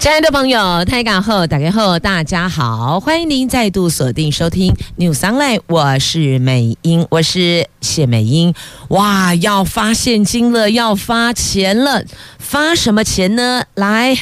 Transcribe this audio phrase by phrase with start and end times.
[0.00, 8.54] 亲爱的朋友，大家好，大家好，大家好，欢迎您再度锁定收听 News Online，我是美英，我是谢美英。
[8.88, 12.02] 哇，要发现金了，要发钱了，
[12.38, 13.64] 发什么钱呢？
[13.74, 14.16] 来。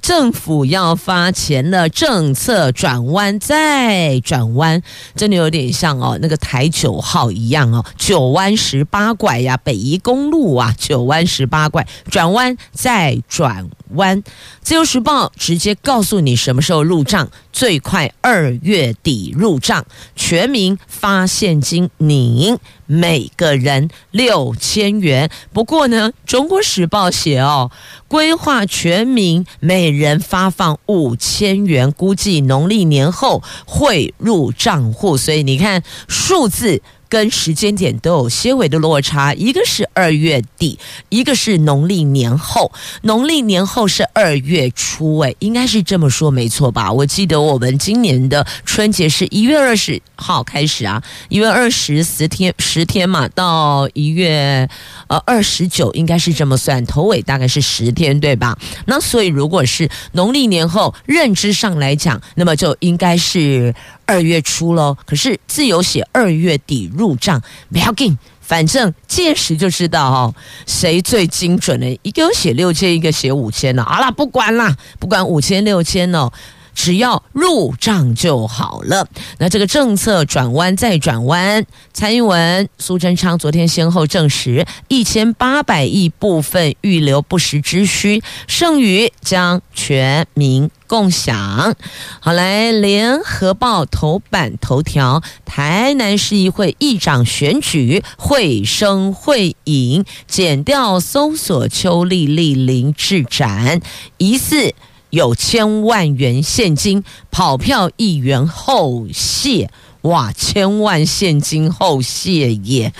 [0.00, 4.82] 政府要发钱的，政策转弯再转弯，
[5.14, 14.22] 真的有点像哦，那个台九号一样哦，九弯十八拐呀，北宜公路啊，九弯十八拐，转弯再转弯。
[14.60, 19.84] 自由时报直接告诉你什么时候入账，最快二月底入账，
[20.16, 25.30] 全民发现金，您每个人六千元。
[25.52, 27.70] 不过呢，中国时报写哦，
[28.08, 35.16] 规划全民每人发放五千元，估计农历年后汇入账户。
[35.16, 36.82] 所以你看数字。
[37.12, 40.78] 跟时间点都有些微的落差，一个是二月底，
[41.10, 42.72] 一个是农历年后。
[43.02, 46.90] 农历年后是二月初，哎，应该是这么说没错吧？
[46.90, 54.66] 我记得我们今年的春节是一月二十号开始啊，一月二十十天十天嘛，到一月
[55.08, 58.56] 呃二十九，应该是这么算，头尾大概是十天，对吧？
[58.86, 63.74] 那所以如果是农历年后，认知上来讲，那么就应该是。
[64.06, 70.34] 二月初喽，可是自由写二月底入账，不要紧，反正届时就知道哦，
[70.66, 71.98] 谁最精准的？
[72.02, 73.84] 一个写六千，一个写五千了。
[73.84, 76.32] 好了，不管啦，不管五千六千哦。
[76.74, 79.06] 只要入账就好了。
[79.38, 91.74] 那这个政策转弯再转弯，蔡英文、苏贞昌昨天先后证实，一千八百亿部分预留不时之需，剩余将全民共享。
[92.20, 103.80] 好，来联合报头版头条：台南市议会议长选举会声会影，检调搜索邱丽丽林智展，
[104.18, 104.74] 疑似。
[105.12, 110.32] 有千万元现金跑票，议员后谢，哇！
[110.32, 112.94] 千万现金后谢耶，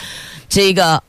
[0.46, 1.02] 这个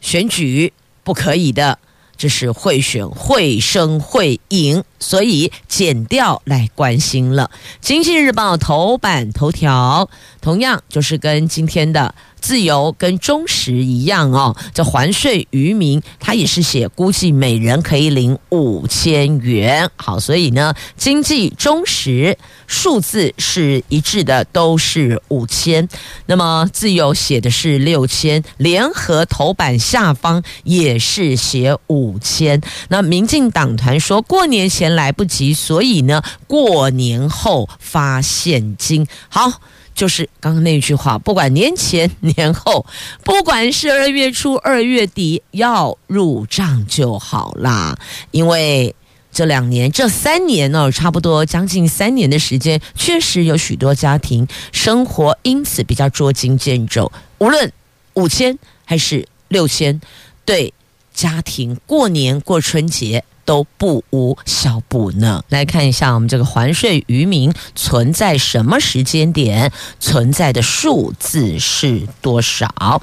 [0.00, 0.72] 选举
[1.04, 1.78] 不可以的，
[2.16, 7.50] 这是贿选绘声绘影，所以减掉来关心了。
[7.82, 10.08] 经济日报头版头条，
[10.40, 12.14] 同样就是跟今天的。
[12.46, 19.90] 自由跟中时一样哦，这还税于民，他也是写估计每人可以领五千元。
[19.96, 25.88] 好，所以呢，经济中时数字是一致的，都是五千。
[26.26, 32.60] 那么自由写的是六千，联合头版下方也是写五千。
[32.90, 39.04] 那民进党团说过年前来不及，所以呢，过年后发现金。
[39.28, 39.60] 好。
[39.96, 42.84] 就是刚刚那句话，不管年前年后，
[43.24, 47.98] 不管是二月初二月底，要入账就好啦。
[48.30, 48.94] 因为
[49.32, 57.10] 这两年、这三年呢，差不多将近三年的时间，确实有许多家庭生活因此比较捉襟见肘。
[57.38, 57.72] 无论
[58.12, 60.00] 五千还是六千，
[60.44, 60.74] 对
[61.14, 63.24] 家庭过年过春节。
[63.46, 65.42] 都不无小补呢。
[65.48, 73.00] 来看一下我们这个还税于民存在什么时间点，存在的数字是多少？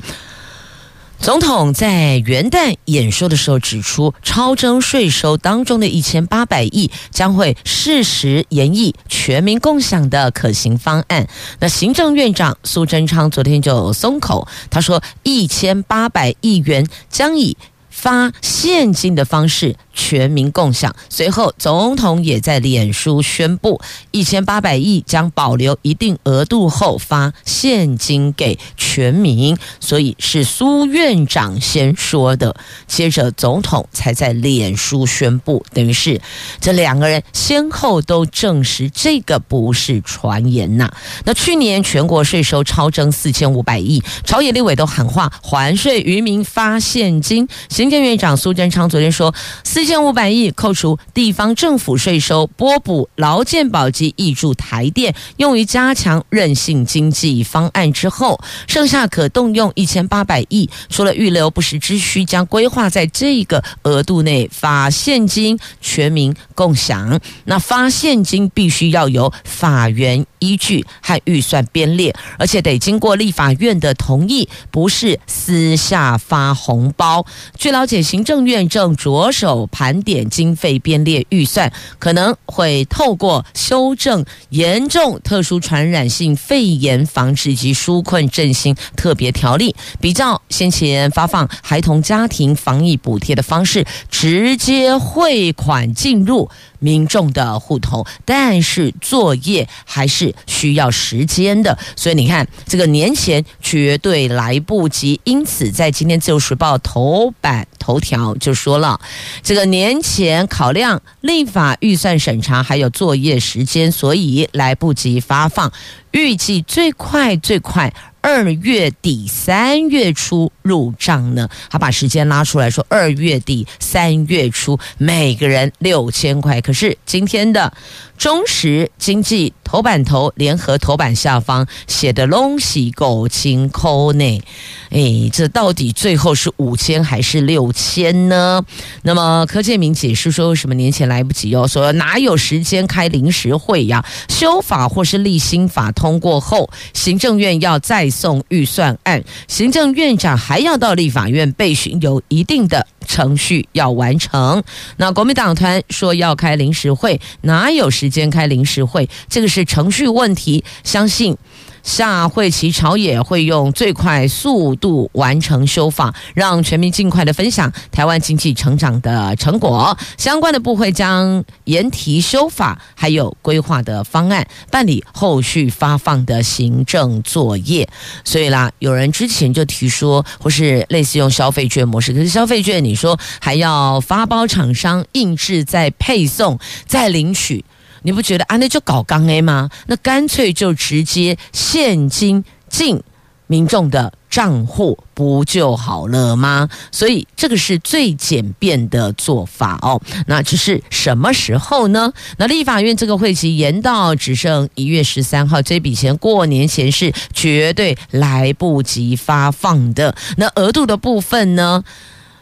[1.20, 11.30] 总统在元旦演说的时候指出，超征税收当中的一千八百亿将会适时研议全民共享的可行方案。
[11.62, 17.56] 那行政院长苏贞昌昨天就松口，他说一千八百亿元将以
[17.94, 20.94] 发现金的方式全民共享。
[21.10, 29.56] 随后，总统也在脸书宣布，一千八百亿将保留一定额度后发现金给全民。
[29.80, 32.56] 所以是苏院长先说的，
[32.88, 36.20] 接着总统才在脸书宣布，等于是
[36.60, 40.92] 这两个人先后都证实这个不是传言呐。
[41.26, 47.48] 那去年全国税收超征四千五百亿，朝野立委都喊话还税于民发现金。
[47.84, 49.36] 行政院长苏贞昌昨天说，
[49.66, 58.40] 四千五百亿扣除地方政府税收，拨补劳健保及挹注台电，用于加强韧性经济方案之后，
[58.70, 67.20] 剩下可动用一千八百亿，除了预留不时之需，将规划在这个额度内发现金，全民共享。
[67.44, 77.26] 那发现金必须要有法源依据和预算编列，而且得经过立法院的同意，不是私下发红包。
[77.58, 96.50] 据了解，行政院正着手盘点经费编列预算，可能会透过修正严重特殊传染性肺炎防治及纾困振兴特别条例，比较先前发放孩童家庭防疫补贴的方式，直接汇款进入。
[96.80, 105.18] 民众的户头，但是作业还是需要时间的，所以你看，这个年前绝对来不及。
[105.24, 109.00] 因此，在今天《自由时报》头版头条就说了，
[109.42, 115.72] 这个年前考量立法预算审查还有作业时间，所以来不及发放，
[116.12, 117.94] 预计最快最快。
[118.26, 126.60] 二月底三月初入账呢，他把时间拉出来说，二月底三月初每个人六千块。
[126.62, 127.72] 可是今天的
[128.18, 134.42] 中时经济头版头联合头版下方写的拢是五千块呢，
[134.90, 138.64] 哎，这到底最后是五千还是六千呢？
[139.02, 141.68] 那么柯建铭解释说，为什么年前来不及哦？
[141.68, 144.04] 说哪有时间开临时会呀？
[144.30, 154.64] 修法或是立新法通过后，行政院要再送预算案，行政院长还还要到立法院备询，有一定的程序要完成。
[154.98, 159.10] 那国民党团说要开临时会，哪有时间开临时会？
[159.28, 161.36] 这个是程序问题，相信。
[161.84, 169.96] 下会期朝野会用最快速度完成修法，让全民尽快的分享台湾经济成长的成果。
[170.18, 177.88] 相关的部会将研提修法，还有规划的方案，办理后续发放的行政作业。
[178.24, 186.58] 所以啦，有人之前就提说，或是类似用消费券模式，可是消费券你说还要发包厂商印制再配送
[186.88, 187.64] 再领取。
[188.04, 188.58] 你不觉得啊？
[188.58, 189.70] 那就搞刚 A 吗？
[189.88, 193.02] 那干脆就直接现金进
[193.48, 196.70] 民众的账户不就好了吗？
[196.92, 200.02] 所以这个是最简便的做法哦。
[200.28, 202.14] 那只是什么时候呢？
[202.38, 210.16] 那立法院这个会期延到只剩一月十三号，这笔钱过年前是绝对来不及发放的。
[210.38, 211.84] 那额度的部分呢？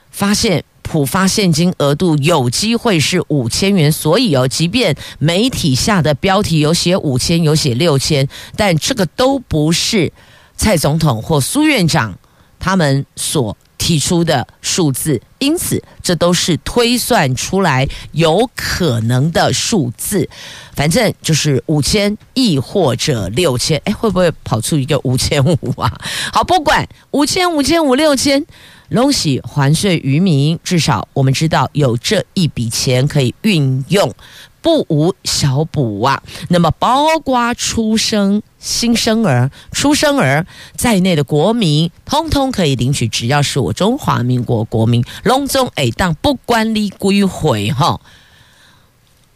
[0.09, 0.63] 发现。
[0.91, 8.27] 普发现金额度有机会是五千元，所以哦，即便媒体下的标题有写五千，有写六千，
[8.57, 10.11] 但这个都不是
[10.57, 12.19] 蔡总统或苏院长
[12.59, 20.27] 他们所提出的数字，因此这都是推算出来有可能的数字，
[20.75, 25.89] 反正就是五千亿或者六千，哎，会不会跑出一个五千五啊？
[26.33, 28.45] 好，不管五千、五千五、六千。
[28.91, 34.13] 拢是还税于民，至少我们知道有这一笔钱可以运用，
[34.61, 36.21] 不无小补啊。
[36.49, 40.45] 那么，包括出生新生儿、出生儿
[40.75, 48.01] 在内的国民，通通可以领取，只要是我中华民国国民，拢总会当不管你归回哈，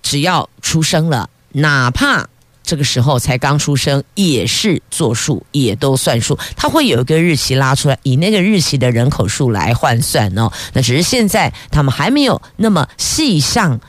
[0.03, 2.27] 只要出生了，哪怕。
[2.65, 6.38] 这个时候才刚出生，也是做数，也都算数。
[6.56, 10.51] 他会有一个日期拉出来，以那个日期的人口数来换算哦。
[10.73, 13.79] 那只是现在他们还没有那么细向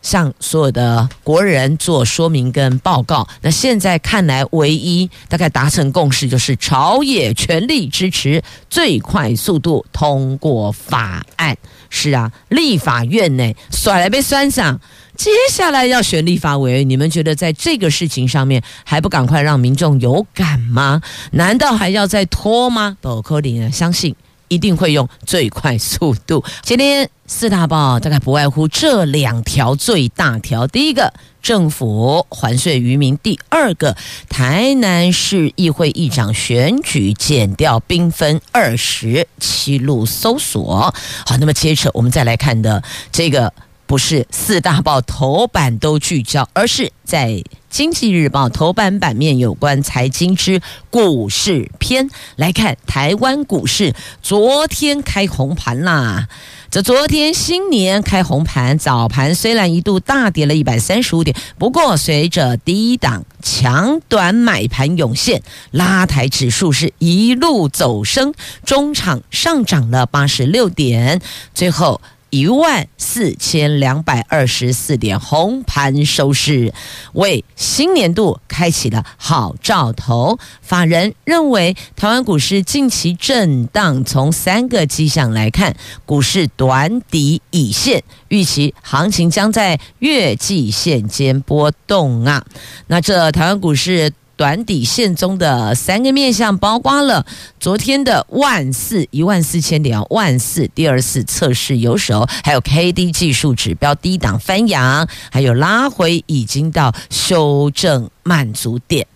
[0.00, 3.28] 向所有的国人做说明跟报告。
[3.42, 11.56] 那现在看来，唯一大概达成共识就是朝野全力支持最快速度通过法案。
[11.90, 14.80] 是啊，立法院呢，甩来被酸上。
[15.22, 21.00] 接下来要选立法委员，你们觉得在这个事情上面还不赶快让民众有感吗？
[21.30, 22.96] 难道还要再拖吗？
[23.00, 24.16] 不可能，相信
[24.48, 26.42] 一定会用最快速度。
[26.62, 33.96] 今天四大报大概不外乎这两条最大条：第一个，政府还税于民；第二个，
[34.28, 40.92] 台南市议会议长选举减掉兵分二十七路搜索。
[41.24, 43.52] 好，那么接着我们再来看的这个。
[43.92, 56.26] 不是四大报头版都聚焦，而是在经济日报头版版面有关财经之股市篇来看，台湾股市昨天开红盘啦。
[56.70, 68.32] 这昨天新年开红盘，早盘虽然一度大跌了一百三十五点，不过随着低档强短买盘涌现，拉抬指数是一路走升，
[68.64, 71.20] 中场上涨了八十六点，
[71.52, 72.00] 最后。
[72.32, 76.72] 一万四千两百二十四点，红盘收市，
[77.12, 80.38] 为新年度开启了好兆头。
[80.62, 92.46] 法人认为，台湾股市近期震荡，从三个迹象来看，股市短底已现，预期行情将在月季线间波动啊。
[92.86, 94.10] 那这台湾股市。
[94.42, 97.24] 短底线中的三个面向，包括了
[97.60, 109.06] 昨天的万四一万四千点，万四第二次测试有手，还有 K D 技术指标低档翻扬，还有拉回已经到修正满足点。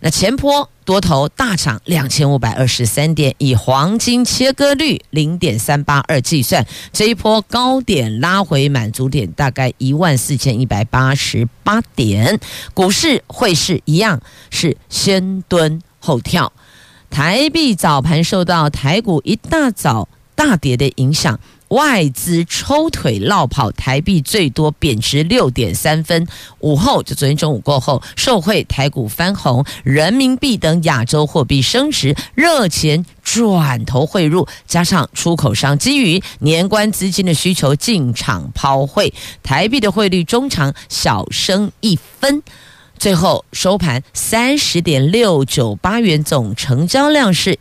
[0.00, 12.38] 那前波多头大涨两千五百二十三点，以黄金切割率零点三八二计算，这一波高点拉回满足点大概一万四千一百八十八点。
[12.74, 16.52] 股市汇市一样是先蹲后跳，
[17.10, 21.40] 台币早盘受到台股一大早大跌的影响。
[21.68, 26.26] 外资抽腿落跑，台币最多贬值六点三分。
[26.60, 42.42] 午后就昨天中午过后，受惠台股翻红，人民币等亚洲货币升值，热钱转头汇入，加上出口商基于年关资金的需求进场抛汇，台币的汇率中场小升一分，
[42.98, 47.58] 最后收盘三十点六九八元，总成交量是。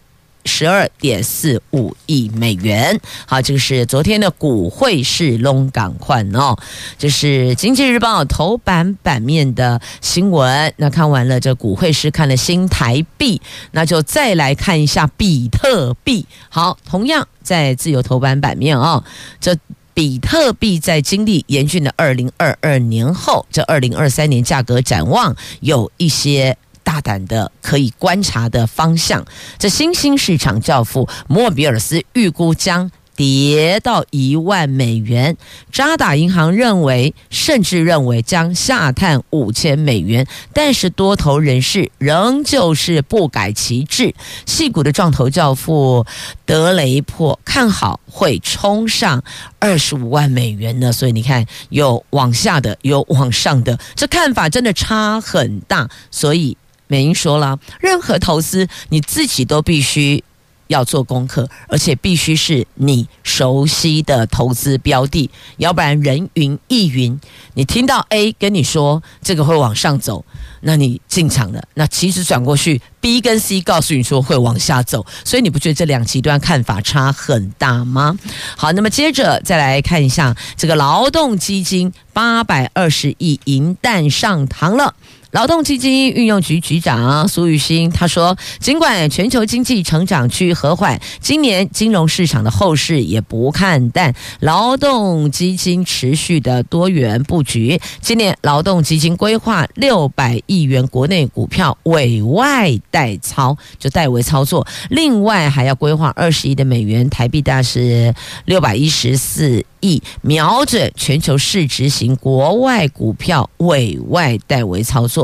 [0.48, 3.00] 十二点四五亿美元。
[3.28, 6.58] 好，这个是昨天的股汇市龙港宽哦，
[6.98, 10.74] 这是经济日报头版版面的新闻。
[10.78, 16.26] 那看完了这股汇市，看了新台币，那就再来看一下比特币。
[16.50, 19.04] 好，同样在自由头版版面哦，
[19.42, 19.56] 这
[19.94, 26.58] 比特币在经历严峻的二零二二年后，这二零二三年价格展望有一些。
[26.88, 29.26] 大胆的可以观察的方向，
[29.60, 35.36] 这新兴市场教父莫比尔斯预估将跌到一万美元。
[35.70, 40.26] 渣打银行认为，甚至认为将下探五千美元。
[40.54, 44.16] 但是多头人士仍旧是不改其志。
[44.46, 46.06] 矽谷的撞头教父
[46.46, 49.22] 德雷珀看好会冲上
[49.60, 50.94] 二十五万美元呢。
[50.94, 55.90] 所以你看，有往下的，有往上的，这看法真的差很大。
[56.10, 56.56] 所以。
[56.88, 60.24] 美英说了，任何投资你自己都必须
[60.68, 67.18] 要做功课，而且必须是你熟悉的投资标的，要不然人云亦云。
[67.54, 70.26] 你听到 A 跟你说这个会往上走，
[70.62, 78.18] 那你进场了，那其实转过去 B 跟 C 告诉你说会往下走，所以你不觉得这两极端看法差很大吗？
[78.58, 84.94] 好，那么接着再来看一下这个劳动基金八百二十亿银弹上膛了。
[85.32, 94.16] 劳动基金运用局局长苏玉新他说：“尽管全球经济成长趋于和缓，今年金融市场的后市也不看淡。
[94.40, 104.66] 劳动基金持续的多元布局，今年劳动基金规划六百亿元国内股票委外代操，就代为操作。
[104.90, 108.16] 另外还要规划二十亿的美元，台币大是
[108.46, 115.17] 六百一十四。”亿瞄准全球市值型国外股票委外代为操作，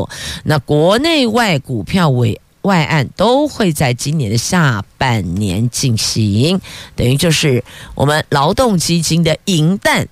[0.44, 6.60] 那国内外股票委外案都会在今年的下半年进行，
[6.96, 7.64] 等于就是
[7.96, 10.08] 我们劳动基金的银弹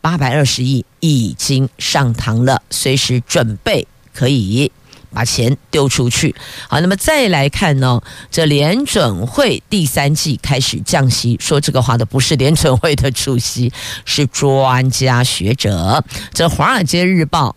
[0.00, 4.70] 八百二十亿已经上膛了，随时准备可以。
[5.14, 6.34] 把钱丢出去，
[6.70, 8.00] 好，那么再来看呢？
[8.30, 13.70] 这联准会第三季开始降息，说这个话的不是联准会的主席，
[14.06, 16.02] 是专家学者。
[16.32, 17.50] 这《华尔街日报》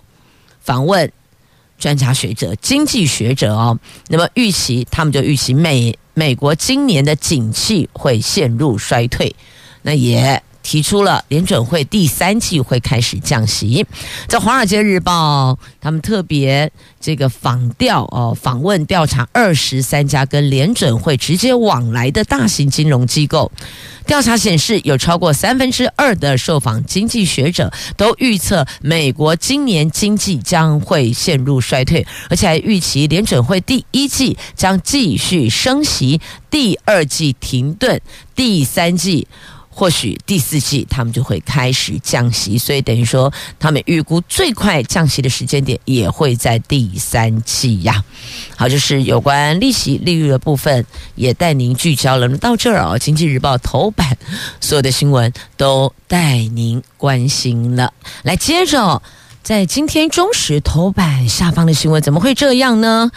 [0.59, 1.09] 访问
[1.77, 3.77] 专家学者、经济学者哦，
[4.07, 9.35] 那么预期他们就预期美美国今年的景气会陷入衰退，
[9.81, 10.41] 那也。
[10.65, 13.85] 提出了联准会第三季会开始降息，
[14.27, 23.51] 在《华尔街日报》他们特别这个访调哦，访问调查二十三家跟联准会直接往来的大型金融机构，
[24.07, 36.19] 调查显示有超过三分之二的受访经济学者都预测美国今年经济将会陷入衰退，而且还预期联准会第一季将继续升息，
[36.49, 38.01] 第二季停顿，
[38.33, 39.27] 第三季。
[39.77, 48.01] 或许第四季他们就会开始降息，所以等于说他们预估最快降息的时间点也会在第三季呀。
[48.55, 52.29] 好，就是有关利息利率的部分也带您聚焦了。
[52.37, 54.17] 到这儿啊，《经济日报》头版
[54.61, 57.91] 所有的新闻都带您关心了。
[58.23, 59.01] 来，接着
[59.43, 63.11] 在今天中时头版下方的新闻怎么会这样呢？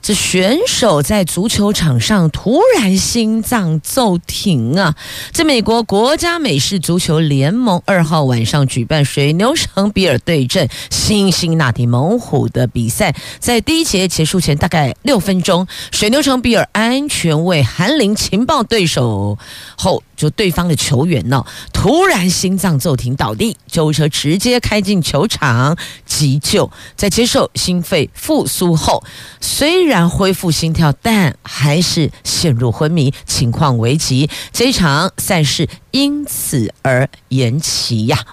[0.00, 4.94] 这选手在足球场上突然心脏骤停啊！
[5.32, 19.36] 这美国国家美式足球联盟二号晚上举办水牛城比尔对阵辛辛那提猛虎的比赛，在第一节结束前大概六分钟，水牛城比尔安全为韩林情报对手
[19.76, 25.76] 后，就对方的球员呢，突然心脏骤停倒地，救护车直接开进球场
[26.06, 29.02] 急救，在接受心肺复苏后，
[29.40, 34.30] 虽然恢复心跳，但还是陷入昏迷，情况危急。
[34.52, 38.26] 这场赛事因此而延期呀。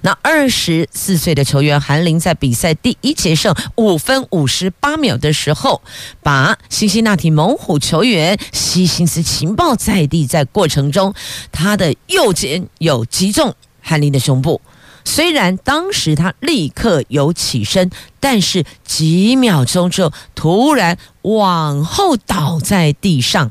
[0.00, 5.82] 那二十四岁的球员韩林在比赛第一节剩五分五十八秒的时候，
[6.22, 11.14] 把辛辛那提猛虎球员西辛斯情报在地，在过程中
[11.52, 14.60] 他的右肩有击中韩林的胸部。
[15.04, 17.90] 虽然当时他立刻有起身，
[18.20, 23.50] 但是几秒钟之后突然往后倒在地上。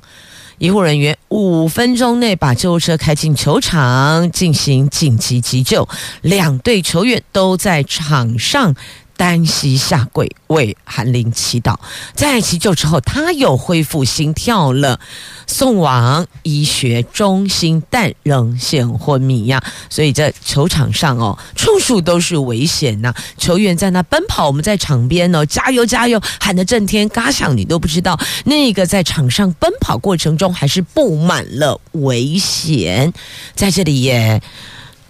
[0.57, 5.89] 医护人员五分钟内把救护车开进球场进行紧急急救，
[6.21, 8.75] 两队球员都在场上。
[9.21, 11.77] 单膝下跪为韩林祈祷，
[12.15, 14.99] 在急救之后，他又恢复心跳了，
[15.45, 19.63] 送往医学中心，但仍现昏迷呀。
[19.91, 23.13] 所以在球场上哦，处处都是危险呐。
[23.37, 33.13] 球员在那奔跑，我们在场边哦，加油加油，喊得震天嘎响，你都不知道那个在场上奔跑过程中还是布满了危险。
[33.53, 34.41] 在这里也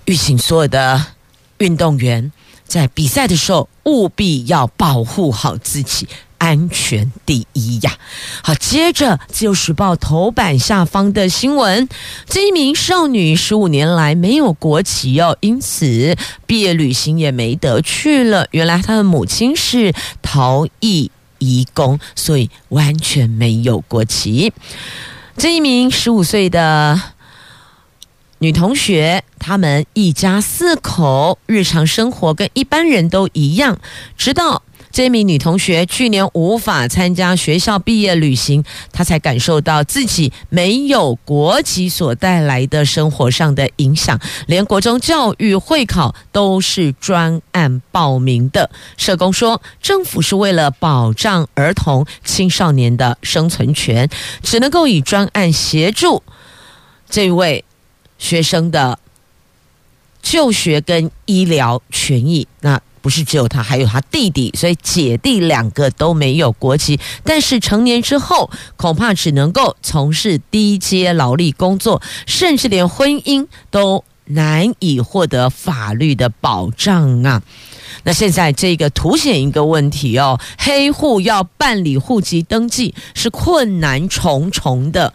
[0.04, 1.02] 预请所有的
[1.60, 2.30] 运动员。
[2.72, 7.98] 在比赛的时候，务必要保护好自己，安全第一呀！
[8.42, 11.90] 好，接着《自由时报》头版下方的新闻：
[12.30, 18.48] 这一名少女十五年来没有国籍哦，因此毕业旅行也没得去了。
[18.52, 24.54] 原来她的母亲是逃逸移工，所以完全没有国籍。
[25.36, 27.02] 这一名十五岁的。
[28.42, 33.80] 女同学，他们一家四口日常生活跟一般人都一样。
[34.18, 44.20] 直到这名女同学去年无法参加学校毕业旅行，她才感受到自己没有国籍所带来的生活上的影响。
[44.48, 48.72] 连国中教育会考都是专案报名的。
[48.98, 54.10] 社工说，政府是为了保障儿童青少年的生存权，
[54.42, 56.24] 只能够以专案协助
[57.08, 57.64] 这位。
[58.22, 58.98] 学生的
[60.22, 67.00] 就学跟医疗权益，那不是只有他，还有他弟弟，所以姐弟两个都没有国籍。
[67.24, 77.42] 但是成年之后，恐怕只能够从事低阶劳力工作，甚至连婚姻都难以获得法律的保障啊！
[78.04, 85.14] 那现在这个凸显一个问题哦，黑户要办理户籍登记是困难重重的。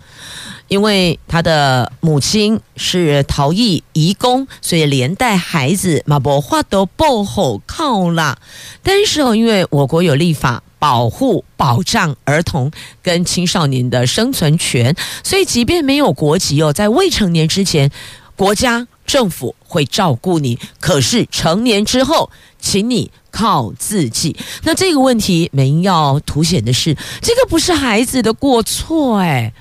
[0.68, 8.38] 因为他的母亲是逃逸移工，所以连带孩子马博话都不好靠了。
[8.82, 17.90] 但是哦，因为我国有立法保护保障儿童跟青少年的生存权，所以即便没有国籍哦，在未成年之前，
[18.34, 20.58] 国家政府会照顾你。
[20.80, 24.36] 可是成年之后，请你靠自己。
[24.64, 29.52] 那这个问题，美英要凸显的是，这个不是孩子的过错，哎。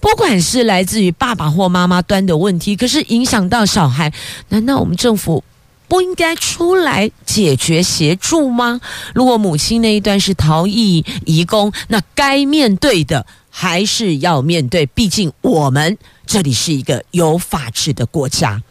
[0.00, 4.12] 不管是来自于爸爸或妈妈端的问题，可是影响到小孩，
[4.48, 5.44] 难道我们政府
[5.86, 8.80] 不应该出来解决协助吗？
[9.14, 18.62] 如果母亲那一段是逃逸移工，那该面对的还是要面对，毕竟我们这里是一个有法治的国家。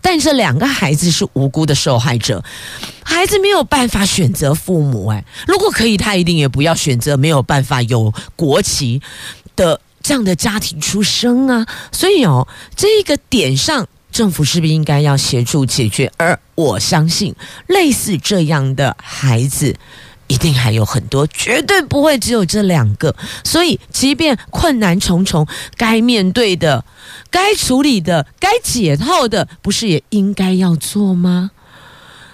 [0.00, 2.44] 但这两个孩子是无辜的受害者，
[3.02, 9.00] 孩子没有办法选择父母，哎，如果可以，他一定也不要选择没有办法有国籍。
[9.56, 16.12] 的这样的家庭出生啊，所以哦，这个点上，政府是不是应该要协助解决？
[16.16, 17.34] 而我相信，
[17.68, 19.74] 类似这样的孩子，
[20.26, 23.16] 一定还有很多，绝对不会只有这两个。
[23.42, 26.84] 所以，即便困难重重，该面对的、
[27.30, 31.50] 该处理的、该解套的，不是也应该要做吗？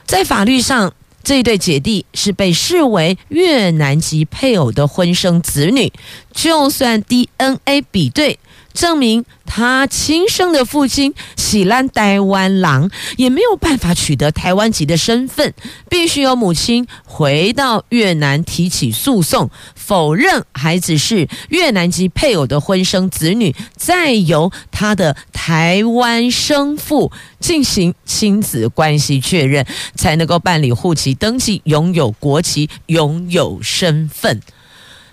[0.07, 0.93] 在法律上。
[1.23, 5.93] 这对姐弟是被视为越南籍配偶的婚生子女，
[6.33, 8.39] 就算 DNA 比对
[8.73, 15.53] 证明他亲生的父亲喜兰台湾郎，也没有办法取得台湾籍的身份，
[15.89, 19.51] 必须由母亲回到越南提起诉讼。
[19.75, 25.17] 否认孩子是越南籍配偶的婚生子女，再由他的
[25.51, 27.11] 台湾生父
[27.41, 34.41] 进行亲子关系确认，才能够办理户籍登记，拥有国籍，拥有身份。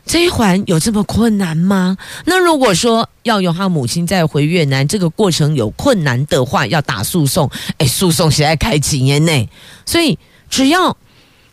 [0.05, 1.97] 这一环有这么困难吗？
[2.25, 9.49] 那如果说要由他母亲再回越南，这个过程有困难的话，要打诉讼，哎，诉讼现在开几年内，
[9.87, 10.19] 所以
[10.51, 10.95] 只要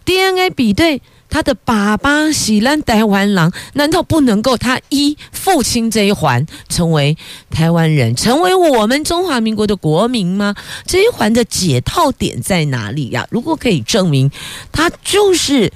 [0.04, 1.00] DNA 比对
[1.34, 7.16] 他的爸爸喜兰台湾郎，难道不能够他依父亲这一环成为
[7.50, 10.54] 台湾人，成为我们中华民国的国民吗？
[10.86, 13.26] 这一环的解套点在哪里呀？
[13.30, 14.30] 如果可以证明
[14.70, 15.72] 他就是。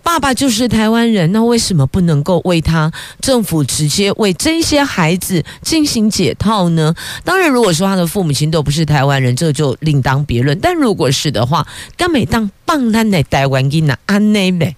[0.00, 2.90] 爸爸就是台湾人，那为什么不能够为他
[3.20, 6.94] 政府直接为这些孩子进行解套呢？
[7.24, 10.58] 当然，如果说他的父母亲都不是台湾人，这就另当别论。
[10.60, 14.74] 但如果是的话，干每当棒他的台湾人啊，安内美，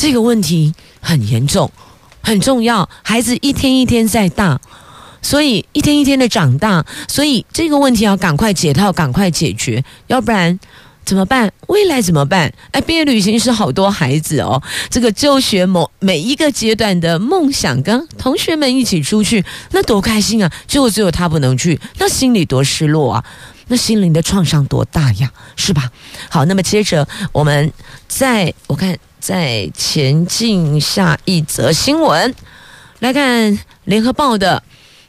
[0.00, 1.70] 这个问题很严重，
[2.22, 2.88] 很重要。
[3.02, 4.58] 孩子一天一天在大，
[5.20, 10.58] 所以一天一天的长大，所以这个问题要赶快解套，赶快解决，要不然。
[11.04, 11.52] 怎么办？
[11.66, 12.50] 未来怎么办？
[12.70, 20.50] 哎，毕业旅行是好多孩子哦，这个就学某每一个阶段的梦想，跟同学们一起出去，那多开心啊！
[20.66, 23.24] 结果只有他不能去，那心里多失落啊！
[23.68, 25.90] 那心灵的创伤多大呀，是吧？
[26.30, 27.72] 好，那么接着我们
[28.06, 32.34] 再我看再前进下一则新闻，
[33.00, 34.62] 来看联合报的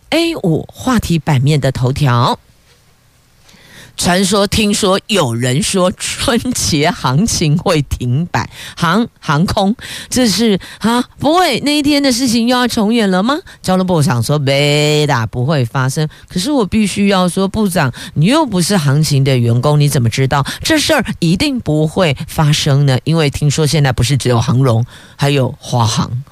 [0.10, 2.38] A 五话题版面的头条。
[4.02, 9.76] 传说，听说，有人说春节行情会停摆，航航空，
[10.10, 13.38] 这是啊，不会那一天的事情又要重演了吗？
[13.62, 16.10] 交通部长说没的，不会发生。
[16.28, 22.98] 可是我必须要说，部长，你又不是航勤的员工，你怎么知道这事儿一定不会发生呢？
[23.04, 24.84] 因为听说现在不是只有航荣，
[25.16, 26.24] 还有华航。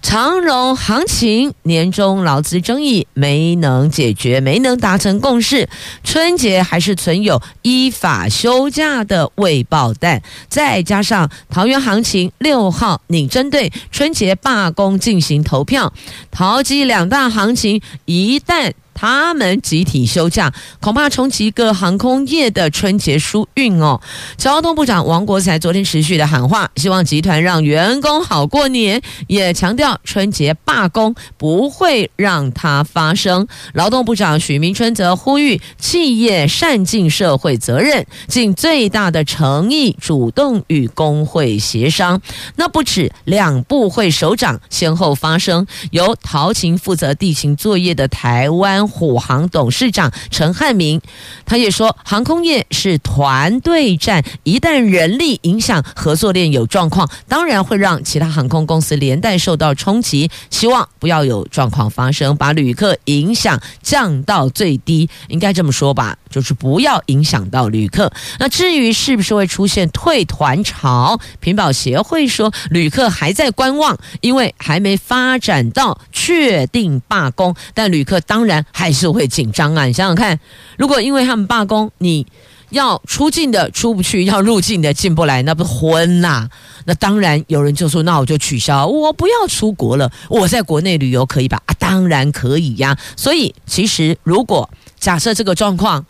[0.00, 5.68] 长荣行情年终劳资争议没能解决，没能达成共识。
[6.04, 15.92] 春节还是存有依法休假的未报单，再加上桃园行情六号拟针对春节罢工进行投票，
[16.30, 18.72] 桃机两大行情一旦。
[19.00, 24.00] 他们集体休假，恐怕冲击各航空业的春节疏运哦。
[24.36, 33.46] 交通部长王国材昨天持续的喊话，希望集团让员工好过年，也强调春节罢工不会让它发生。
[33.72, 42.20] 劳动部长许明春则呼吁企业善尽社会责任，尽最大的诚意，主动与工会协商。
[42.56, 48.87] 那不止两部会首长先后发声，由陶勤负责地勤作业的台湾。
[48.88, 51.00] 虎航董事长陈汉明，
[51.44, 60.30] 他也说，航空业是团队战，一旦人力影响合作链有状况，当然会让其他航空公司连带受到冲击。
[60.50, 68.12] 希望不要有状况发生，把旅客影响降到最低，应该这么说吧，就是不要影响到旅客。
[68.38, 78.64] 那至于是不是会出现退团潮，品保协会说，旅客还在观望，因为还没发展到确定罢工，但旅客当然。
[78.72, 79.86] 还是会紧张啊！
[79.86, 80.38] 你想想看，
[80.76, 82.26] 如果因为他们罢工，你
[82.70, 86.48] 要出境的出不去，要入境的进不来，那不是昏呐？
[86.84, 92.96] 那当然有人就说：“那我就取消，我不要出国了，我在国内旅游可以吧？”啊，当然可以呀。
[93.16, 96.04] 所以其实，如果假设这个状况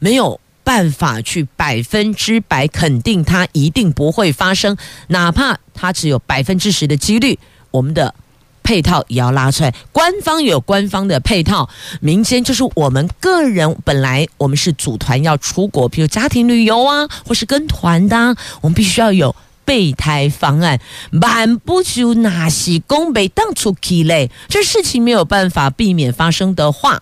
[0.00, 7.38] 没有办法去百分之百肯定它一定不会发生，哪怕它只有百分之十的几率，
[7.70, 8.12] 我们的。
[8.62, 11.68] 配套也要拉出来，官方有官方的配套，
[12.00, 19.34] 民间就是我们个人本来我们是组团要出国，比如家庭旅游啊，或是跟团的啊，我们必须要有
[19.64, 20.78] 备胎方案，
[21.10, 27.00] 满不就那些公北当出去嘞，这事情没有办法避免发生的话，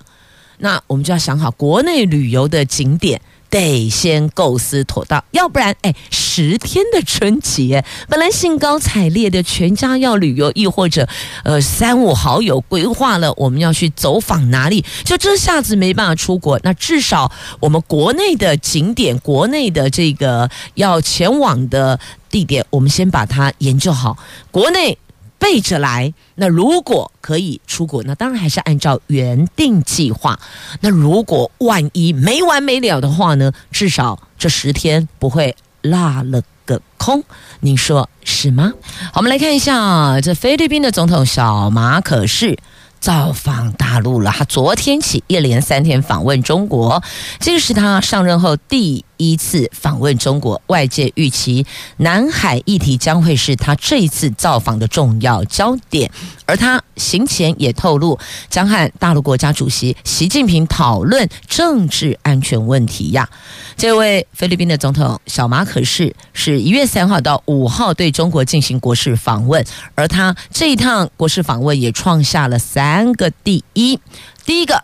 [0.58, 3.20] 那我们就要想好国内旅游的景点。
[3.50, 11.08] 得先构思妥当，要不然，哎，十天的春节，本来兴高采烈的全家要旅游，亦或者，
[11.44, 24.18] 呃，三五好友规划了我们要去走访哪里，就这下子没办法出国，那至少我们国内的景点，国内的这个要前往的地点，我们先把它研究好，
[24.50, 24.98] 国内。
[25.38, 30.38] 背着来，那如果可以出国，那当然还是按照原定计划。
[30.80, 33.52] 那如果万一没完没了的话呢？
[33.70, 37.22] 至少这十天不会落了个空，
[37.60, 38.72] 您说是吗？
[39.12, 42.58] 好，我们来看一下，这菲律宾的总统小马可是
[42.98, 44.32] 造访大陆了。
[44.32, 47.02] 他昨天起一连三天访问中国，
[47.38, 51.66] 这个是他上任后第一次访问中国，外界预期
[51.98, 56.10] 南海议题将会是他这一次造访的重要焦点。
[56.46, 63.28] 而他行前也透露，将和大陆国家主席习近平讨论政治安全问题呀。
[63.76, 69.62] 这位菲律宾的总统小马可是是一月三号到五号对中国进行国事访问，
[69.94, 74.00] 而他这一趟国事访问也创下了三个第一。
[74.46, 74.82] 第一个，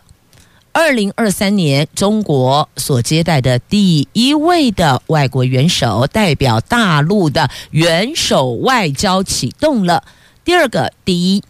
[0.75, 10.03] 二零二三年中国所接待的第一位的外国元首代表大陆的元首外交启动了。
[10.43, 11.43] 第二个，第一，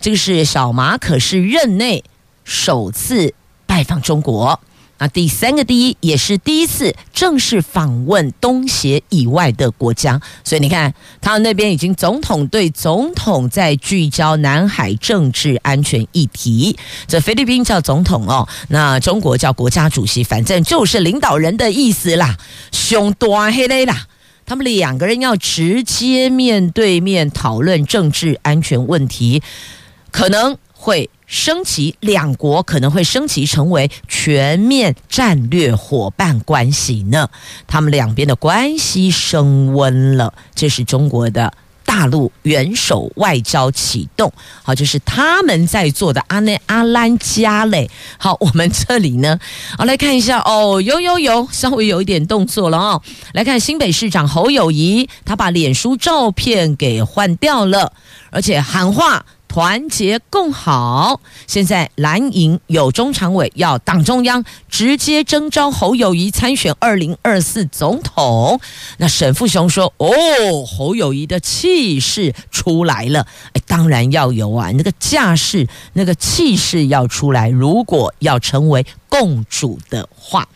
[0.00, 2.02] 这个是小马可是任内
[2.42, 3.32] 首次
[3.64, 4.58] 拜访中国。
[4.98, 16.76] 那第三个第一也是第一次正式访问东协以外的国家，所以你看，他们那边已经总统对总统在聚焦南海政治安全议题。
[17.08, 22.38] 这菲律宾叫总统哦，那中国叫国家主席，反正就是领导人的意思啦。
[22.70, 24.06] 凶多黑嘞啦，
[24.46, 29.42] 他们两个人要直接面对面讨论政治安全问题，
[30.10, 31.08] 可能会。
[31.26, 37.28] 升级，两国可能会升级成为全面战略伙伴关系呢。
[37.66, 41.52] 他们两边的关系升温了，这是中国的
[41.84, 44.30] 大陆元首外交启动。
[44.62, 47.90] 好，就是他们在做的阿内阿兰加嘞。
[48.18, 49.40] 好，我们这里呢，
[49.78, 53.02] 好来看一下哦，有有有，稍微有一点动作了哦。
[53.32, 57.94] 来看新北市长侯友谊，他把脸书照片给换掉了，
[58.30, 59.24] 而且喊话。
[59.48, 61.20] 团结共好。
[61.46, 68.60] 现在蓝营有中常委要党中央直接征召侯友谊参选二零二四总统。
[68.98, 70.08] 那沈富雄说：“哦，
[70.66, 73.26] 侯友谊的气势出来了。
[73.52, 77.48] 哎，当然要有啊，那个架势、那个气势要出来。
[77.48, 78.84] 如果要成为
[79.16, 80.48] 共主的话，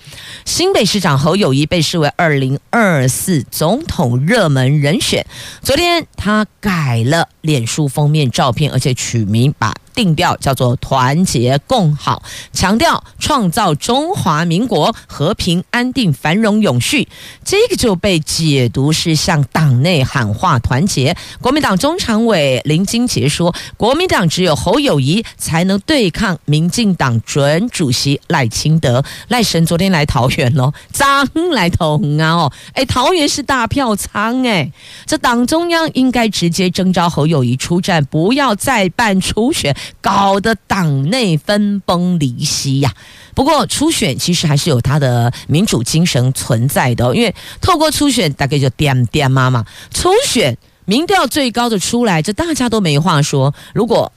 [0.44, 5.25] 新北市长侯友谊被视为二零二四总统热门人选。
[5.62, 17.08] 昨天他改了脸书封面照片，而且取名把。”定调叫做团结共好，强调创造中华民国和平安定繁荣永续，
[17.44, 21.16] 这个就被解读是向党内喊话团结。
[21.40, 29.04] 国民党中常委林金杰说，国民党只有侯友谊才能对抗民进党准主席赖清德。
[29.26, 34.70] 赖神昨天来桃园喽，张来投啊哦，哎，桃园是大票仓哎，
[35.06, 39.74] 这 党中央应该直接征召侯友谊出战，不要再办初选。
[40.01, 42.94] 搞得党内分崩离析呀！
[43.35, 53.55] 不过初选其实还是有它的民主精神存在的哦，因为透过初选，大概就点点妈妈初选民调最高的出来，这大家都没话说。
[53.74, 54.12] 如果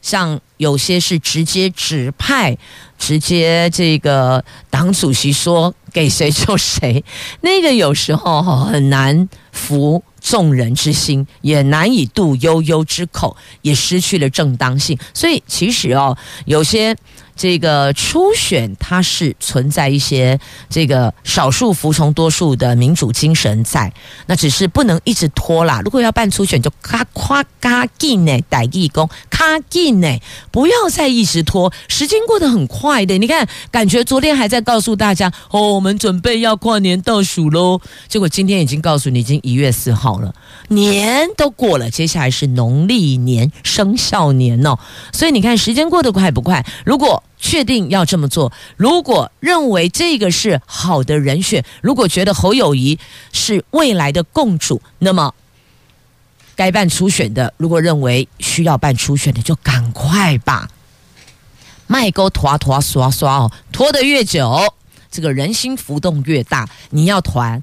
[0.00, 2.56] 像有些是直接指派，
[2.98, 7.04] 直接这个党主席说给谁就谁，
[7.40, 10.02] 那个有时候很难服。
[10.24, 14.98] 众人之心，也难以度悠悠之口，也失去了正当性。
[15.12, 16.96] 所以，其实哦，有些。
[17.36, 20.38] 这个初选它是存在一些
[20.70, 23.92] 这个少数服从多数的民主精神在，
[24.26, 25.80] 那只是不能一直拖啦。
[25.84, 30.08] 如果要办初选，就咔咔咔进呢，逮义工咔进呢，
[30.52, 33.18] 不要再一直拖，时间过得很快的。
[33.18, 40.32] 你看，感觉昨天还在告诉大家哦，我们准备要跨年倒数喽，结果今天已经告诉你，已经一月四号了，
[40.68, 44.78] 年都过了，接下来是农历年生肖年哦。
[45.12, 46.64] 所以你看，时间过得快不快？
[46.84, 52.98] 如果确定要这么做，如果认为这个是好的人选，如果觉得侯友谊
[53.32, 55.34] 是未来的共主，那么
[56.54, 60.68] 该办初选的，如果认为需要办初选的，就赶快吧。
[61.86, 64.72] 麦沟拖拖刷刷哦，拖得越久，
[65.10, 66.68] 这个人心浮动越大。
[66.90, 67.62] 你要团。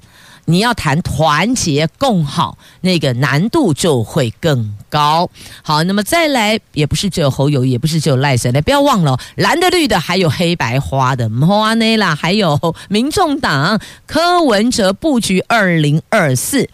[0.52, 5.30] 你要谈团结共好，那个难度就会更高。
[5.62, 16.68] 好，那么再来，也不是只有侯友，也不是只有赖神，来不要忘了，蓝的绿的还有黑白花的，莫内啦，还有民众党柯文哲布局二零二四。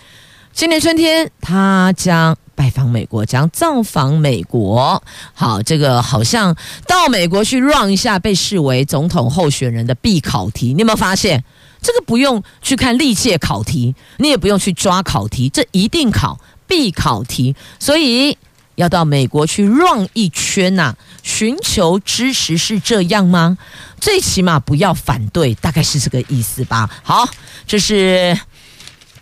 [0.52, 5.00] 今年春天，他将拜访美国，将造访美国。
[5.32, 10.74] 好，这个好像到美国去 run 一下，被视为总统候选人的必考题。
[10.74, 11.44] 你有没有发现？
[11.80, 18.36] 这个不用去看历届考题，你也不用去抓考题，这一定考必考题，所以
[18.74, 23.56] 要到美国去转一圈呐、寻求知识是这样吗？
[24.00, 26.88] 最起码不要反对，大概是这个意思吧。
[27.02, 27.28] 好，
[27.66, 28.38] 这是。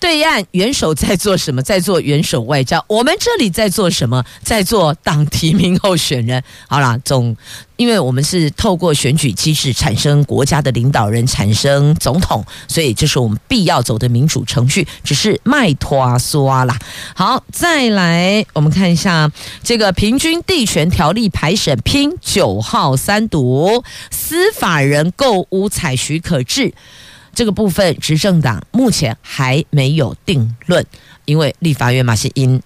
[0.07, 1.61] 对岸元首在做什么？
[1.61, 2.83] 在做元首外交。
[2.87, 4.25] 我们这里在做什么？
[4.41, 6.41] 在做党提名候选人。
[6.69, 7.37] 好啦，总
[7.75, 14.87] 因为我们是透过选举机制产生国家的领导人，产生总统，所以这是我们必要走的民主程序。
[15.03, 16.79] 只是麦拖梭啦。
[17.17, 19.29] 好，再来我们看一下
[19.65, 26.73] 这个平均地权条例排审拼九号三读，司法人购屋采许可制。
[27.37, 30.83] 这个部分，执政党目前还没有定论，
[31.27, 32.63] 因为立法院嘛是因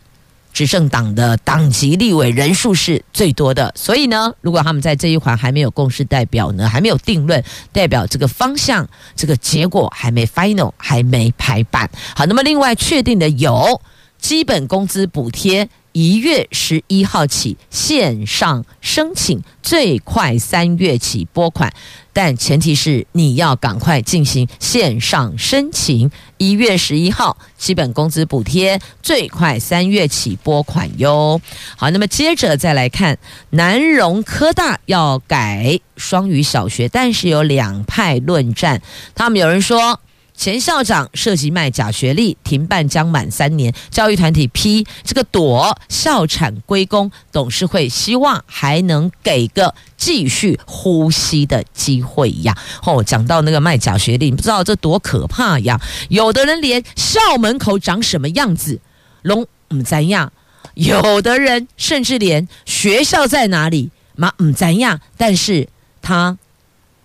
[0.52, 11.90] 执政党的党籍立委人数是最多的，所以呢，如果他们在这一环还没有共识，代表呢还没有定论，代表这个方向、这个结果还没 final，还没排版。
[12.14, 13.80] 好，那么另外确定的有
[14.20, 15.68] 基本工资补贴。
[15.92, 21.72] 一月十一号起线上申请，最快三月起拨款，
[22.12, 26.10] 但前提是你要赶快进行线上申请。
[26.38, 31.40] 一月十一号基本工资补贴，最快三月起拨款哟。
[31.76, 33.18] 好，那么接着再来看
[33.50, 38.80] 南荣科大要改双语小学，但是有两派论战，
[39.14, 40.00] 他们有人说。
[40.40, 43.74] 前校长涉及卖假学历，停办将满三年。
[43.90, 52.56] 教育团体批这个躲校产归公，董事会希望还能给个继续呼吸的机会呀。
[52.82, 55.78] 哦，讲到那个卖假学历，你不知道这多可怕呀！
[56.08, 58.80] 有的人连校门口长什么样子
[59.20, 60.32] 拢唔知呀，
[60.72, 65.68] 有的人甚至连学校在哪里嘛唔知呀，但是
[66.00, 66.38] 他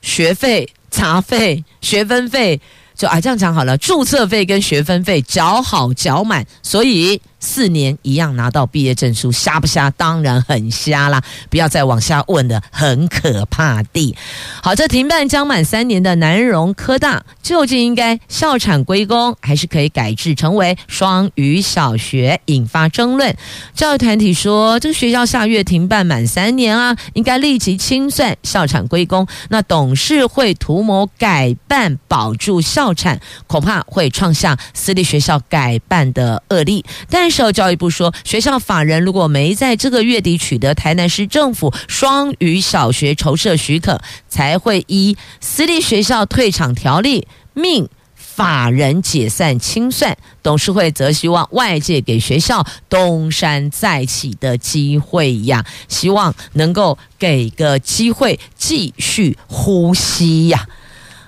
[0.02, 2.62] 学费、杂费、学分费。
[2.95, 7.21] 就啊，这样讲好了，注册费跟学分费缴好缴满，所以。
[7.45, 9.91] 四年一样拿到毕业证书，瞎不瞎？
[9.91, 11.21] 当然很瞎啦！
[11.51, 14.15] 不要再往下问了，很可怕的。
[14.63, 22.41] 好，这停办将满三年的南荣科大，究竟应该校产归公，还是可以改制成为双语小学？
[22.47, 23.38] 引发争论。
[23.75, 29.27] 教育团体说，这个学校下月停办满三年啊，应该立即清算校产归公。
[29.49, 36.84] 那董事会图谋改办保住校产，恐怕会创下私立学校改办的恶例。
[37.08, 37.35] 但是。
[37.36, 50.17] 受教育部说，学校法人如果没在这个月底取得台南市政府双语小学筹设许可，才会依私立学校退场条例命法人解散清算。
[50.41, 60.65] 董事会则希望外界给学校东山再起的机会呀，希望能够给个机会继续呼吸呀。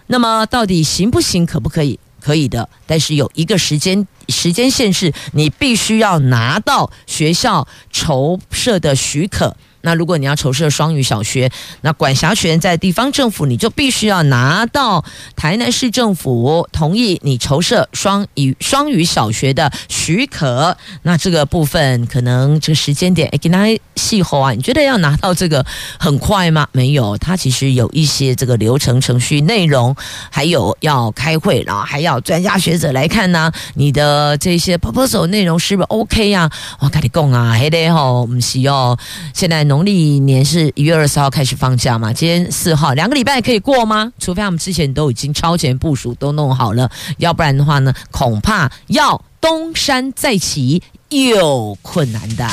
[0.08, 1.46] 那么到底行不行？
[1.46, 2.00] 可不可以？
[2.28, 9.56] 可以的，但是有一个时间时间限制，你必须要拿到学校筹设的许可。
[9.82, 11.50] 那如果你要筹设双语小学，
[11.82, 15.04] 那管辖权在地方政府，你就必须要拿到
[15.36, 20.76] 台南市政府同意你筹设双语双语小学的许可。
[21.04, 25.66] 那这个部分可能这个时间点，哎，给大家细后啊，你觉得要拿到这个
[26.00, 26.68] 很快吗？
[26.72, 29.96] 没有，它其实有一些这个流程程序内容，
[30.30, 36.52] 还有要开会，然后还要专家学者来看呢、你的这些 proposal 内容是不是 OK 呀、啊？
[36.80, 38.98] 我跟你讲啊，还得吼，不是哦，
[39.34, 39.88] 现在农。
[39.88, 42.12] 历年是一月二十号开始放假嘛？
[42.12, 44.12] 今天四号，两个礼拜可以过吗？
[44.20, 52.46] 除非他们之前都已经超前部署，都弄好了，要不然的话呢，恐怕要东山再起有困难的。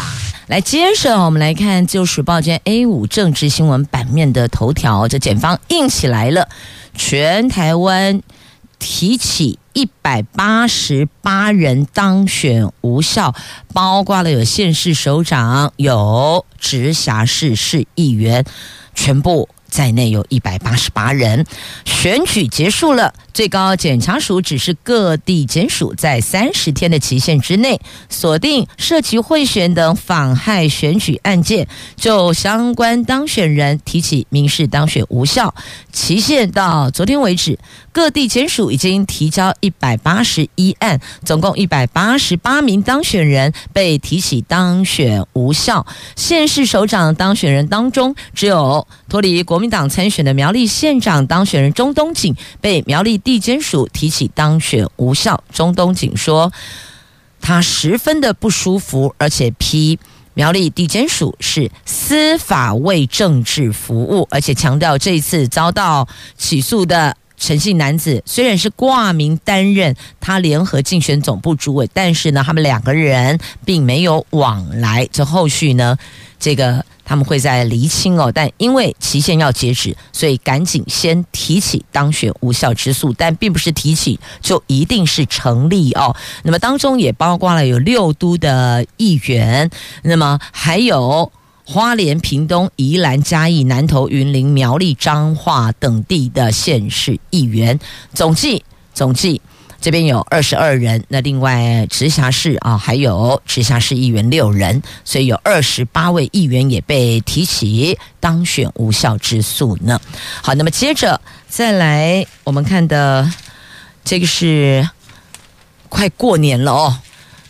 [0.47, 6.49] 来，接着我们来看《自由时报》今天 A 五政治新闻版面的头条，这检方硬起来了，
[6.97, 8.21] 全台湾
[8.85, 9.59] 提起。
[9.73, 13.35] 一百八十八人当选无效，
[13.73, 18.45] 包括了有县市首长、有直辖市市议员，
[18.95, 21.45] 全部在内有一百八十八人。
[21.85, 23.13] 选举结束了。
[23.35, 35.53] 最高检察署指示各地检署在三十天的期限之内，锁定涉及贿选等妨害选举案件，就相关当选人提起民事当选无效。
[35.91, 37.59] 期限到昨天为止，
[37.91, 45.85] 各地检署已经提交一百八十一案，总共一百八十八名当选人被提起当选无效。
[46.15, 53.17] 县市首长当选人当中，只有脱离国民民党参选的苗栗县长当选人钟东锦被苗栗。
[53.17, 56.53] 地检署提起当选无效，钟东锦说
[57.41, 59.99] 他十分的不舒服，而且批
[60.35, 75.07] 苗栗地检署是司法为政治服务，而且强调这一次遭到起诉的陈姓男子虽然是挂名担任他联合竞选总部主委，但是呢，他们两个人并没有往来。
[75.13, 75.99] 这后续呢，
[76.39, 78.31] 这个他们会在厘清哦。
[78.33, 86.15] 但因为期限要截止，所以赶紧先提起当选无效之诉，但并不是提起就一定是成立哦。
[86.45, 89.69] 那么当中也包括了有六都的议员，
[90.03, 91.31] 那么还有。
[91.67, 97.81] 花莲、屏东、宜兰、嘉义、南投、云林、苗栗、彰化等地的县市议员，
[98.13, 99.41] 总计总计
[99.81, 101.03] 这边有二十二人。
[101.09, 109.99] 那另外直辖市啊，还有直辖市议员六人，所以有二十八位议员也被提起当选无效之诉呢。
[110.43, 113.31] 好，那么接着再来，我们看的
[114.05, 114.87] 这个是
[115.89, 116.99] 快过年了哦，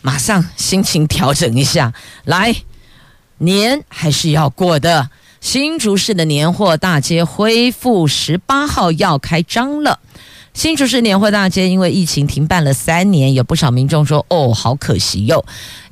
[0.02, 1.92] 马上心情调整一下
[2.24, 2.54] 来。
[3.45, 5.11] 年还是要过的。
[5.40, 10.01] 新竹市的年货大街恢复，十八号要开张了。
[10.55, 15.45] 新竹市年货大街因为疫情停办了三年，有不少民众说：“哦，好可惜哟。”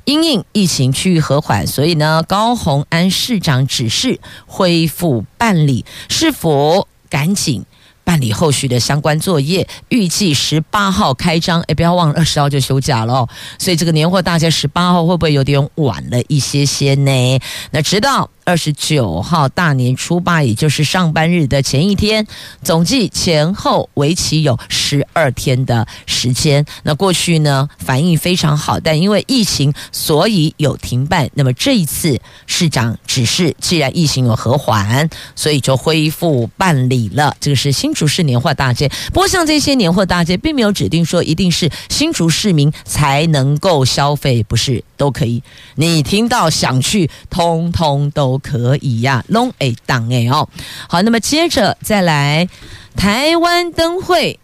[0.05, 7.63] 因应疫情趋于和缓，所以呢，高虹安市长指示恢复办理，是否赶紧？
[8.03, 11.61] 办理后续的相关作业，预计十八号开张。
[11.61, 13.27] 哎，不要忘了二十号就休假了，
[13.57, 17.39] 所以这个年货大家十八号会不会有点晚了一些些呢？
[17.71, 18.29] 那直到。
[18.45, 22.27] 二十九号大年初八，也就是上班日的前一天，
[22.61, 26.65] 总计前后为期有十二天的时间。
[26.83, 31.29] 那过去呢，反应非常好，但因为疫情，所以有停办。
[31.35, 37.35] 那么这一次市长指示，既然疫情有和缓，所以就恢复办理了。
[37.39, 38.89] 这个是新竹市年货大街。
[39.13, 45.41] 不过像这些年货大街，并没有指定说一定是新竹市民才能够消费，不是都可以。
[45.75, 48.39] 你听到想去，通通都。
[48.43, 50.47] 可以呀，long a 档哎哦，
[50.89, 52.47] 好，那么接着再来，
[52.95, 54.37] 台湾灯会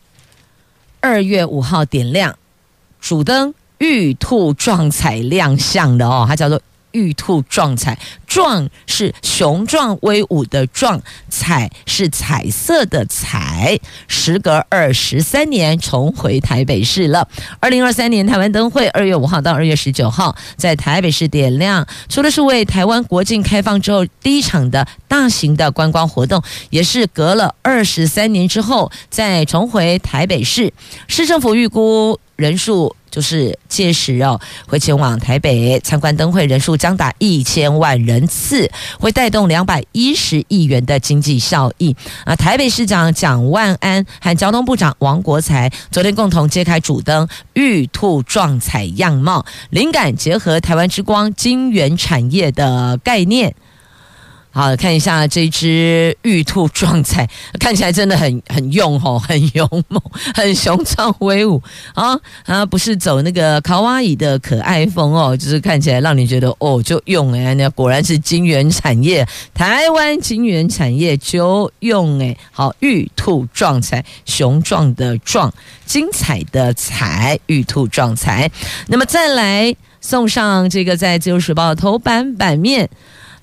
[0.99, 2.38] 二月五号点亮，
[3.01, 6.62] 主灯玉兔壮彩亮相的哦，它叫做。
[6.91, 13.79] 玉兔壮彩，壮是雄壮威武的壮，彩是彩色的彩。
[14.07, 17.27] 时隔二十三年，重回台北市了。
[17.59, 30.73] 二零二三年台湾灯会二月五号到二月十九号在台北市点亮，除了是为台湾国境开放之后第一场的大型的观光活动，也是隔了二十三年之后再重回台北市。
[31.07, 32.95] 市政府预估人数。
[33.10, 41.95] 就是届时哦，会前往台北参观灯会，人数将达一千万人次，会带动两百一十亿元的经济效益。
[42.26, 53.53] 啊，台北市长蒋万安和交通部长王国材昨天共同揭开主灯“玉兔壮彩样貌”，灵感结合台湾之光晶圆产业的概念。
[54.60, 57.26] 好，看一下这只玉兔壮彩，
[57.62, 60.01] 看起来真的很很勇吼，很勇猛，
[60.36, 62.20] 很雄壮威武啊！
[62.43, 75.53] 啊，不是走那个卡哇伊的可爱风哦，就是看起来让你觉得哦，就用哎，那果然是金圆产业，台湾金圆产业就用哎，好，玉兔壮彩，雄壮的壮，
[75.86, 78.51] 精彩的彩，玉兔壮彩。
[78.88, 82.89] 那么再来送上这个在自由时报头版版面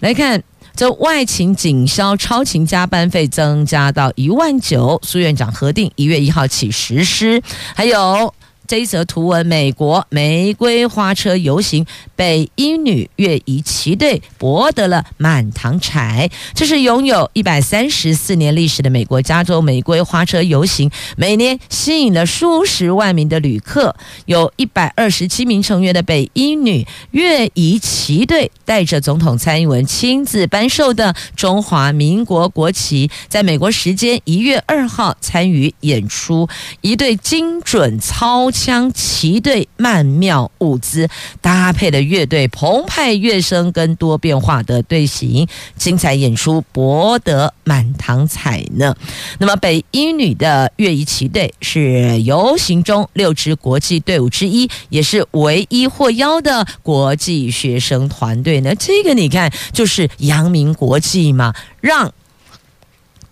[0.00, 0.42] 来看。
[0.76, 7.42] 这外勤紧销超勤加班费增加到一万九，苏院长核定一月一号起实施，
[7.74, 8.32] 还有。
[8.66, 11.86] 这一则图文：美国玫瑰花车游行，
[12.16, 16.28] 北一女乐仪旗队博得了满堂彩。
[16.52, 23.94] 这是拥有一百三十四年历史的美国加州玫瑰花车游行，每年吸引了数十万名的旅客。
[24.24, 36.48] 有一百二十七名成员的北一女乐仪旗队，带着总统蔡英文亲自颁授的中华民国国旗，在美国时间一月二号参与演出。
[36.80, 38.50] 一队精准操。
[38.56, 41.06] 枪旗队曼妙舞姿
[41.42, 45.46] 搭配的乐队澎湃乐声跟多变化的队形，
[45.76, 48.96] 精彩演出博得满堂彩呢。
[49.38, 58.74] 那么北一女的乐仪旗队是游行中六支国际队伍之一，也是唯一获邀的国际学生团队呢。
[58.74, 62.10] 这个你看就是扬名国际嘛，让。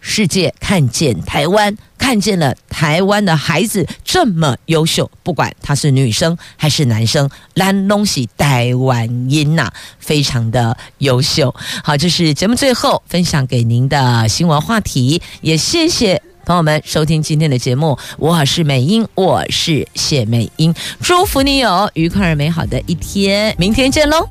[0.06, 11.52] 世界看见台湾，看见了台湾的孩子这么优秀，不管他是女生还是男生，蓝东西台湾音呐，非常的优秀。
[11.82, 17.98] 好，这是节目最后分享给您的新闻话题，也谢谢朋友们收听今天的节目。
[18.18, 24.28] 我是美英，我是谢美英，祝福你有愉快而美好的一天，明天见喽。